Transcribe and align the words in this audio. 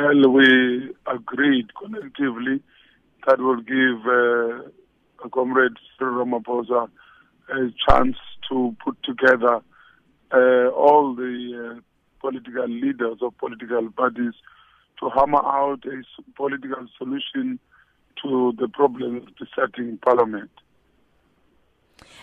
Well, 0.00 0.30
we 0.30 0.94
agreed 1.08 1.74
collectively 1.74 2.62
that 3.26 3.40
will 3.40 3.62
give 3.62 4.06
uh, 4.06 5.28
Comrade 5.28 5.72
Ramaphosa 6.00 6.88
a 7.48 7.74
chance 7.88 8.16
to 8.48 8.76
put 8.84 8.96
together 9.02 9.60
uh, 10.32 10.68
all 10.68 11.16
the 11.16 11.74
uh, 11.78 11.80
political 12.20 12.68
leaders 12.68 13.18
of 13.22 13.36
political 13.38 13.90
parties 13.90 14.34
to 15.00 15.10
hammer 15.10 15.44
out 15.44 15.80
a 15.84 16.22
political 16.36 16.86
solution 16.96 17.58
to 18.22 18.52
the 18.56 18.68
problems 18.68 19.28
besetting 19.36 19.98
parliament. 19.98 20.50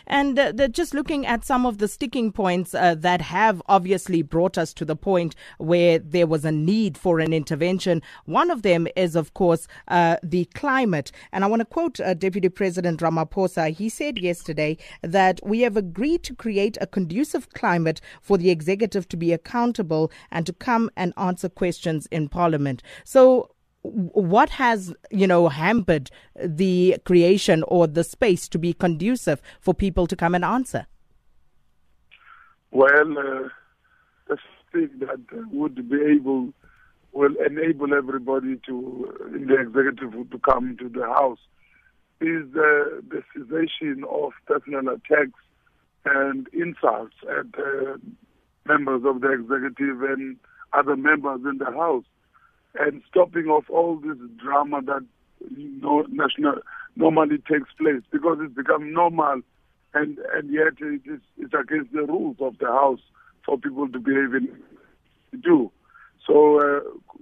And 0.07 0.37
uh, 0.37 0.67
just 0.67 0.93
looking 0.93 1.25
at 1.25 1.45
some 1.45 1.65
of 1.65 1.77
the 1.77 1.87
sticking 1.87 2.31
points 2.31 2.73
uh, 2.73 2.95
that 2.95 3.21
have 3.21 3.61
obviously 3.67 4.21
brought 4.21 4.57
us 4.57 4.73
to 4.75 4.85
the 4.85 4.95
point 4.95 5.35
where 5.57 5.99
there 5.99 6.27
was 6.27 6.45
a 6.45 6.51
need 6.51 6.97
for 6.97 7.19
an 7.19 7.33
intervention. 7.33 8.01
One 8.25 8.51
of 8.51 8.61
them 8.61 8.87
is, 8.95 9.15
of 9.15 9.33
course, 9.33 9.67
uh, 9.87 10.17
the 10.23 10.45
climate. 10.53 11.11
And 11.31 11.43
I 11.43 11.47
want 11.47 11.61
to 11.61 11.65
quote 11.65 11.99
uh, 11.99 12.13
Deputy 12.13 12.49
President 12.49 12.99
Ramaphosa. 12.99 13.71
He 13.71 13.89
said 13.89 14.17
yesterday 14.17 14.77
that 15.01 15.39
we 15.43 15.61
have 15.61 15.77
agreed 15.77 16.23
to 16.23 16.35
create 16.35 16.77
a 16.81 16.87
conducive 16.87 17.49
climate 17.51 18.01
for 18.21 18.37
the 18.37 18.49
executive 18.49 19.07
to 19.09 19.17
be 19.17 19.33
accountable 19.33 20.11
and 20.31 20.45
to 20.45 20.53
come 20.53 20.89
and 20.95 21.13
answer 21.17 21.49
questions 21.49 22.07
in 22.07 22.29
Parliament. 22.29 22.83
So, 23.03 23.49
what 23.91 24.49
has 24.49 24.93
you 25.11 25.27
know 25.27 25.49
hampered 25.49 26.09
the 26.35 26.97
creation 27.05 27.63
or 27.67 27.87
the 27.87 28.03
space 28.03 28.47
to 28.49 28.59
be 28.59 28.73
conducive 28.73 29.41
for 29.59 29.73
people 29.73 30.07
to 30.07 30.15
come 30.15 30.35
and 30.35 30.45
answer? 30.45 30.87
Well, 32.71 33.17
uh, 33.17 33.49
the 34.27 34.37
thing 34.71 34.89
that 34.99 35.19
would 35.51 35.89
be 35.89 36.01
able 36.15 36.53
will 37.13 37.35
enable 37.45 37.93
everybody 37.93 38.59
to 38.67 39.29
in 39.33 39.47
the 39.47 39.59
executive 39.59 40.29
to 40.29 40.39
come 40.39 40.75
to 40.77 40.89
the 40.89 41.05
house 41.05 41.39
is 42.21 42.43
uh, 42.55 43.01
the 43.09 43.23
cessation 43.33 44.03
of 44.09 44.31
personal 44.45 44.89
attacks 44.89 45.39
and 46.05 46.47
insults 46.53 47.15
at 47.23 47.59
uh, 47.59 47.97
members 48.65 49.03
of 49.05 49.21
the 49.21 49.31
executive 49.31 50.01
and 50.01 50.37
other 50.73 50.95
members 50.95 51.41
in 51.45 51.57
the 51.57 51.71
house 51.71 52.03
and 52.79 53.01
stopping 53.09 53.49
of 53.49 53.69
all 53.69 53.97
this 53.97 54.17
drama 54.43 54.81
that 54.83 55.05
you 55.55 55.81
know, 55.81 56.05
national 56.09 56.55
normally 56.95 57.37
takes 57.37 57.71
place 57.77 58.01
because 58.11 58.37
it's 58.41 58.53
become 58.53 58.93
normal 58.93 59.41
and 59.93 60.17
and 60.33 60.51
yet 60.51 60.73
it 60.79 61.01
is 61.05 61.19
it's 61.37 61.53
against 61.53 61.91
the 61.93 62.03
rules 62.03 62.37
of 62.39 62.57
the 62.59 62.67
house 62.67 62.99
for 63.45 63.57
people 63.57 63.87
to 63.89 63.99
behave 63.99 64.33
in 64.33 64.47
do. 65.43 65.71
So 66.25 66.59
uh, 66.59 66.79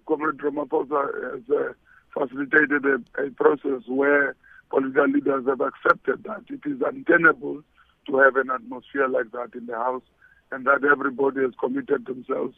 Comrade 0.08 0.38
Ramaphosa 0.38 1.34
has 1.34 1.42
uh, 1.50 1.74
facilitated 2.14 2.86
a, 2.86 3.24
a 3.24 3.32
process 3.32 3.82
where 3.88 4.36
political 4.70 5.08
leaders 5.08 5.46
have 5.48 5.62
accepted 5.62 6.24
that 6.24 6.44
it 6.50 6.62
is 6.66 6.82
untenable 6.86 7.64
to 8.08 8.18
have 8.18 8.36
an 8.36 8.50
atmosphere 8.50 9.08
like 9.08 9.32
that 9.32 9.58
in 9.58 9.66
the 9.66 9.76
house 9.76 10.04
and 10.52 10.66
that 10.66 10.84
everybody 10.90 11.42
has 11.42 11.54
committed 11.60 12.06
themselves 12.06 12.56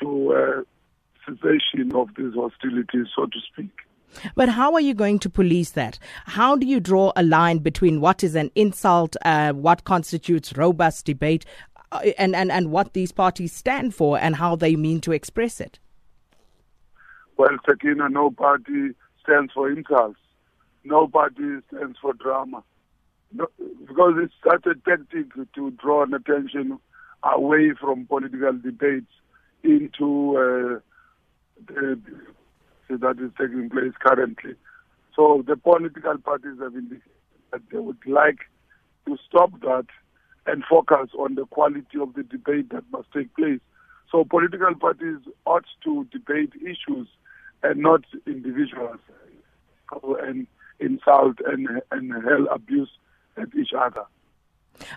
to 0.00 0.32
uh, 0.32 0.62
cessation 1.36 1.94
of 1.94 2.08
these 2.16 2.34
hostilities, 2.34 3.06
so 3.14 3.26
to 3.26 3.38
speak. 3.52 3.70
But 4.34 4.48
how 4.48 4.74
are 4.74 4.80
you 4.80 4.94
going 4.94 5.18
to 5.20 5.30
police 5.30 5.70
that? 5.70 5.98
How 6.26 6.56
do 6.56 6.66
you 6.66 6.80
draw 6.80 7.12
a 7.14 7.22
line 7.22 7.58
between 7.58 8.00
what 8.00 8.24
is 8.24 8.34
an 8.34 8.50
insult, 8.54 9.16
uh, 9.24 9.52
what 9.52 9.84
constitutes 9.84 10.56
robust 10.56 11.06
debate, 11.06 11.44
uh, 11.92 12.00
and, 12.18 12.34
and, 12.34 12.50
and 12.50 12.70
what 12.70 12.92
these 12.92 13.12
parties 13.12 13.52
stand 13.52 13.94
for 13.94 14.18
and 14.18 14.36
how 14.36 14.56
they 14.56 14.74
mean 14.76 15.00
to 15.02 15.12
express 15.12 15.60
it? 15.60 15.78
Well, 17.36 17.56
Sakina, 17.68 18.08
no 18.08 18.30
party 18.30 18.90
stands 19.22 19.52
for 19.52 19.70
insults. 19.70 20.18
No 20.84 21.06
party 21.06 21.58
stands 21.68 21.98
for 22.00 22.12
drama. 22.14 22.64
No, 23.32 23.46
because 23.86 24.14
it's 24.22 24.34
such 24.42 24.66
a 24.66 24.74
tactic 24.74 25.26
to 25.54 25.70
draw 25.72 26.02
an 26.02 26.14
attention 26.14 26.78
away 27.22 27.72
from 27.80 28.06
political 28.06 28.52
debates 28.52 29.12
into 29.62 30.36
uh, 30.36 30.80
Uh, 31.68 31.94
that 32.98 33.16
is 33.20 33.30
taking 33.38 33.70
place 33.70 33.92
currently. 34.00 34.54
So 35.14 35.44
the 35.46 35.56
political 35.56 36.18
parties 36.18 36.58
have 36.60 36.74
indicated 36.74 37.02
that 37.52 37.62
they 37.70 37.78
would 37.78 38.04
like 38.06 38.40
to 39.06 39.16
stop 39.28 39.52
that 39.60 39.86
and 40.46 40.64
focus 40.68 41.10
on 41.18 41.34
the 41.34 41.46
quality 41.46 41.98
of 42.00 42.14
the 42.14 42.22
debate 42.22 42.70
that 42.70 42.84
must 42.90 43.12
take 43.12 43.34
place. 43.36 43.60
So 44.10 44.24
political 44.24 44.74
parties 44.74 45.18
ought 45.46 45.66
to 45.84 46.06
debate 46.10 46.52
issues 46.60 47.08
and 47.62 47.80
not 47.80 48.02
individuals 48.26 48.98
and 50.22 50.46
insult 50.80 51.36
and, 51.46 51.68
and 51.92 52.12
hell 52.12 52.46
abuse 52.50 52.90
at 53.36 53.54
each 53.54 53.72
other. 53.78 54.04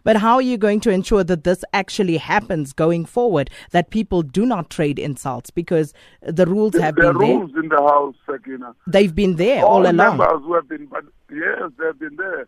But 0.03 0.17
how 0.17 0.35
are 0.35 0.41
you 0.41 0.57
going 0.57 0.79
to 0.81 0.89
ensure 0.89 1.23
that 1.23 1.43
this 1.43 1.63
actually 1.73 2.17
happens 2.17 2.73
going 2.73 3.05
forward? 3.05 3.49
That 3.71 3.89
people 3.89 4.21
do 4.21 4.45
not 4.45 4.69
trade 4.69 4.99
insults 4.99 5.49
because 5.49 5.93
the 6.21 6.45
rules 6.45 6.75
have 6.75 6.95
there 6.95 7.13
been 7.13 7.21
there. 7.21 7.37
rules 7.37 7.51
in 7.55 7.69
the 7.69 7.81
house, 7.81 8.15
Sakina. 8.25 8.75
They've 8.87 9.13
been 9.13 9.35
there 9.35 9.63
all, 9.63 9.85
all 9.85 9.91
along. 9.91 10.17
Members 10.17 10.41
who 10.43 10.53
have 10.53 10.67
been, 10.67 10.85
but 10.87 11.05
yes, 11.31 11.71
they've 11.77 11.99
been 11.99 12.15
there. 12.17 12.47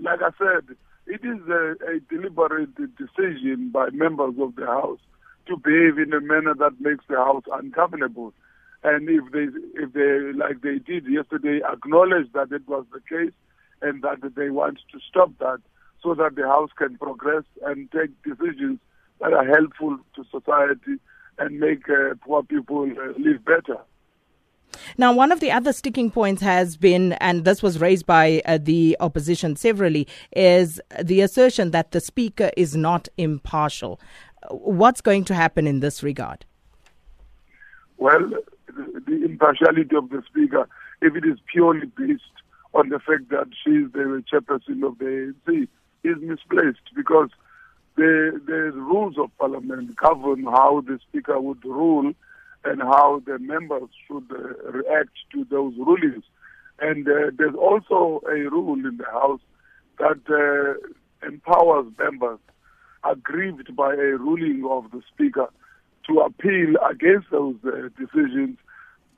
Like 0.00 0.20
I 0.22 0.30
said, 0.38 0.76
it 1.06 1.24
is 1.24 1.38
a, 1.48 1.74
a 1.90 2.00
deliberate 2.10 2.74
decision 2.96 3.70
by 3.72 3.88
members 3.90 4.34
of 4.38 4.54
the 4.56 4.66
house 4.66 5.00
to 5.46 5.56
behave 5.56 5.98
in 5.98 6.12
a 6.12 6.20
manner 6.20 6.54
that 6.54 6.80
makes 6.80 7.04
the 7.08 7.16
house 7.16 7.44
ungovernable. 7.52 8.34
And 8.84 9.08
if 9.08 9.32
they, 9.32 9.46
if 9.80 9.92
they, 9.92 10.38
like 10.38 10.60
they 10.60 10.78
did 10.78 11.06
yesterday, 11.08 11.60
acknowledge 11.64 12.30
that 12.34 12.52
it 12.52 12.68
was 12.68 12.84
the 12.92 13.00
case 13.08 13.32
and 13.80 14.02
that 14.02 14.18
they 14.36 14.50
want 14.50 14.78
to 14.92 14.98
stop 15.08 15.30
that, 15.38 15.60
so 16.02 16.14
that 16.14 16.36
the 16.36 16.46
House 16.46 16.70
can 16.76 16.96
progress 16.98 17.44
and 17.64 17.90
take 17.90 18.10
decisions 18.22 18.78
that 19.20 19.32
are 19.32 19.44
helpful 19.44 19.98
to 20.14 20.24
society 20.30 21.00
and 21.38 21.58
make 21.58 21.88
uh, 21.88 22.14
poor 22.24 22.42
people 22.42 22.82
uh, 22.82 23.12
live 23.18 23.44
better. 23.44 23.78
Now, 24.96 25.12
one 25.12 25.32
of 25.32 25.40
the 25.40 25.50
other 25.50 25.72
sticking 25.72 26.10
points 26.10 26.42
has 26.42 26.76
been, 26.76 27.14
and 27.14 27.44
this 27.44 27.62
was 27.62 27.80
raised 27.80 28.06
by 28.06 28.42
uh, 28.44 28.58
the 28.60 28.96
opposition 29.00 29.56
severally, 29.56 30.06
is 30.36 30.80
the 31.02 31.20
assertion 31.20 31.70
that 31.70 31.92
the 31.92 32.00
Speaker 32.00 32.50
is 32.56 32.76
not 32.76 33.08
impartial. 33.16 34.00
What's 34.50 35.00
going 35.00 35.24
to 35.24 35.34
happen 35.34 35.66
in 35.66 35.80
this 35.80 36.02
regard? 36.02 36.44
Well, 37.96 38.30
the, 38.66 39.02
the 39.06 39.24
impartiality 39.24 39.96
of 39.96 40.10
the 40.10 40.22
Speaker, 40.28 40.68
if 41.02 41.16
it 41.16 41.24
is 41.24 41.38
purely 41.52 41.86
based 41.86 42.22
on 42.74 42.90
the 42.90 42.98
fact 42.98 43.30
that 43.30 43.48
she 43.64 43.70
is 43.70 43.92
the 43.92 44.22
chairperson 44.30 44.86
of 44.86 44.98
the 44.98 45.34
ANC, 45.48 45.68
is 46.08 46.16
misplaced 46.20 46.94
because 46.94 47.30
the, 47.96 48.40
the 48.46 48.72
rules 48.72 49.16
of 49.18 49.36
parliament 49.38 49.96
govern 49.96 50.44
how 50.44 50.82
the 50.86 50.98
speaker 51.08 51.40
would 51.40 51.64
rule 51.64 52.12
and 52.64 52.80
how 52.80 53.22
the 53.26 53.38
members 53.38 53.88
should 54.06 54.26
uh, 54.30 54.70
react 54.70 55.10
to 55.32 55.44
those 55.50 55.74
rulings. 55.76 56.24
And 56.80 57.08
uh, 57.08 57.30
there's 57.36 57.54
also 57.54 58.22
a 58.28 58.38
rule 58.48 58.74
in 58.74 58.98
the 58.98 59.04
House 59.04 59.40
that 59.98 60.20
uh, 60.30 61.26
empowers 61.26 61.86
members 61.98 62.38
aggrieved 63.04 63.74
by 63.74 63.94
a 63.94 64.16
ruling 64.16 64.64
of 64.70 64.90
the 64.92 65.02
Speaker 65.12 65.48
to 66.06 66.20
appeal 66.20 66.74
against 66.88 67.30
those 67.30 67.56
uh, 67.66 67.88
decisions 67.98 68.58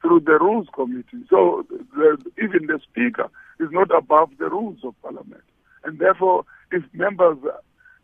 through 0.00 0.20
the 0.20 0.38
Rules 0.38 0.68
Committee. 0.74 1.24
So 1.28 1.66
the, 1.68 2.18
even 2.42 2.66
the 2.66 2.80
Speaker 2.90 3.28
is 3.58 3.68
not 3.70 3.90
above 3.94 4.30
the 4.38 4.48
rules 4.48 4.78
of 4.84 4.94
Parliament. 5.02 5.42
And 5.84 5.98
therefore, 5.98 6.44
if 6.70 6.82
members 6.92 7.38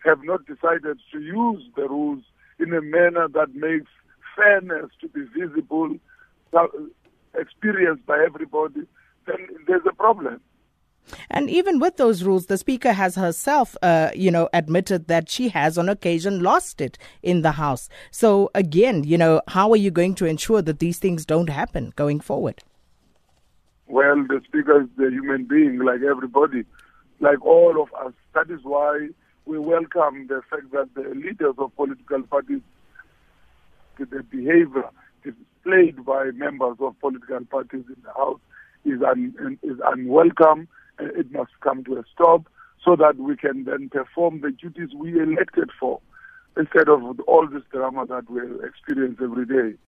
have 0.05 0.23
not 0.23 0.47
decided 0.47 0.99
to 1.13 1.21
use 1.21 1.63
the 1.77 1.89
rules 1.89 2.23
in 2.59 2.73
a 2.73 2.81
manner 2.81 3.29
that 3.29 3.55
makes 3.55 3.91
fairness 4.37 4.91
to 5.01 5.09
be 5.09 5.25
visible, 5.37 5.97
experienced 7.35 8.07
by 8.07 8.23
everybody, 8.25 8.83
then 9.27 9.49
there's 9.67 9.83
a 9.89 9.95
problem. 9.95 10.41
And 11.31 11.49
even 11.49 11.79
with 11.79 11.99
those 11.99 12.25
rules, 12.25 12.47
the 12.47 12.59
speaker 12.59 12.93
has 12.93 13.15
herself, 13.15 13.77
uh, 13.81 14.11
you 14.15 14.31
know, 14.31 14.49
admitted 14.53 15.07
that 15.07 15.29
she 15.31 15.51
has 15.51 15.79
on 15.79 15.89
occasion 15.89 16.43
lost 16.43 16.81
it 16.81 16.99
in 17.23 17.43
the 17.43 17.53
House. 17.53 17.89
So 18.11 18.51
again, 18.55 19.05
you 19.05 19.17
know, 19.17 19.41
how 19.49 19.71
are 19.71 19.77
you 19.77 19.93
going 19.93 20.17
to 20.17 20.27
ensure 20.27 20.63
that 20.63 20.81
these 20.81 20.99
things 20.99 21.25
don't 21.25 21.49
happen 21.49 21.93
going 21.95 22.21
forward? 22.21 22.63
Well, 23.87 24.17
the 24.27 24.41
speaker 24.45 24.83
is 24.83 24.89
a 24.99 25.11
human 25.11 25.45
being 25.45 25.79
like 25.79 26.01
everybody 26.03 26.65
like 27.21 27.45
all 27.45 27.81
of 27.83 27.89
us. 28.07 28.13
That 28.35 28.51
is 28.51 28.61
why 28.63 29.09
we 29.47 29.59
welcome 29.59 30.27
the 30.29 30.43
fact 30.51 30.73
that 30.73 30.89
the 30.95 31.15
leaders 31.15 31.55
of 31.59 31.75
political 31.77 32.23
parties, 32.23 32.61
the 33.99 34.23
behavior 34.31 34.91
displayed 35.23 36.05
by 36.05 36.31
members 36.35 36.77
of 36.81 36.99
political 37.01 37.45
parties 37.45 37.85
in 37.89 37.97
the 38.05 38.13
House 38.17 38.41
is, 38.85 39.01
un, 39.03 39.59
is 39.63 39.79
unwelcome. 39.85 40.69
Uh, 41.01 41.05
it 41.17 41.31
must 41.31 41.53
come 41.61 41.85
to 41.85 41.97
a 41.97 42.05
stop 42.13 42.47
so 42.85 42.97
that 42.97 43.17
we 43.19 43.37
can 43.37 43.65
then 43.65 43.89
perform 43.89 44.41
the 44.41 44.51
duties 44.51 44.95
we 44.97 45.21
elected 45.21 45.71
for 45.79 46.01
instead 46.57 46.89
of 46.89 47.03
all 47.27 47.47
this 47.49 47.63
drama 47.71 48.07
that 48.07 48.31
we 48.31 48.41
experience 48.67 49.19
every 49.23 49.45
day. 49.45 49.77